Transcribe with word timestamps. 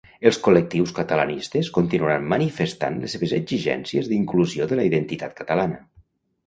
Els 0.27 0.37
col·lectius 0.45 0.93
catalanistes 0.99 1.69
continuaran 1.75 2.25
manifestant 2.33 2.99
les 3.05 3.15
seves 3.17 3.37
exigències 3.41 4.11
d'inclusió 4.15 4.73
de 4.75 4.83
la 4.83 4.89
identitat 4.93 5.39
catalana. 5.45 5.85